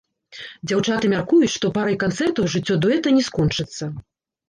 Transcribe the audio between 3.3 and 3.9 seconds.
скончыцца.